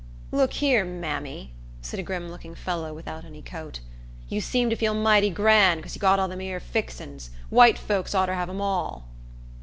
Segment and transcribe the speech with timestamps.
[0.31, 1.51] "Look here, mammy,"
[1.83, 3.81] said a grim looking fellow without any coat,
[4.29, 7.29] "you seem to feel mighty gran' 'cause you got all them 'ere fixens.
[7.51, 9.05] White folks oughter have 'em all."